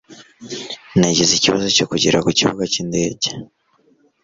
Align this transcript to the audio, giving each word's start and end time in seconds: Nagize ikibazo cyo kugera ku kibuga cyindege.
Nagize 0.99 1.31
ikibazo 1.35 1.65
cyo 1.77 1.85
kugera 1.91 2.23
ku 2.25 2.29
kibuga 2.37 2.63
cyindege. 2.73 3.27